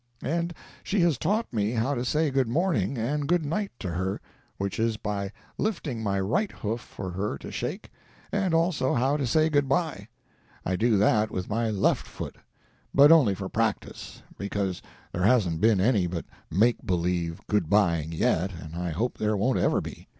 "And 0.23 0.55
she 0.83 1.01
has 1.01 1.19
taught 1.19 1.53
me 1.53 1.73
how 1.73 1.93
to 1.93 2.03
say 2.03 2.31
good 2.31 2.47
morning 2.47 2.97
and 2.97 3.27
good 3.27 3.45
night 3.45 3.71
to 3.77 3.89
her, 3.91 4.19
which 4.57 4.79
is 4.79 4.97
by 4.97 5.31
lifting 5.59 6.01
my 6.01 6.19
right 6.19 6.51
hoof 6.51 6.81
for 6.81 7.11
her 7.11 7.37
to 7.37 7.51
shake; 7.51 7.91
and 8.31 8.51
also 8.55 8.95
how 8.95 9.15
to 9.15 9.27
say 9.27 9.47
good 9.47 9.69
bye; 9.69 10.07
I 10.65 10.75
do 10.75 10.97
that 10.97 11.29
with 11.29 11.51
my 11.51 11.69
left 11.69 12.07
foot—but 12.07 13.11
only 13.11 13.35
for 13.35 13.47
practice, 13.47 14.23
because 14.39 14.81
there 15.11 15.21
hasn't 15.23 15.61
been 15.61 15.79
any 15.79 16.07
but 16.07 16.25
make 16.49 16.83
believe 16.83 17.39
good 17.47 17.69
byeing 17.69 18.11
yet, 18.11 18.49
and 18.59 18.75
I 18.75 18.89
hope 18.89 19.19
there 19.19 19.37
won't 19.37 19.59
ever 19.59 19.81
be. 19.81 20.07